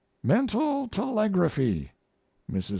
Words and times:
Mental 0.23 0.87
Telegraphy. 0.87 1.91
Mrs. 2.51 2.69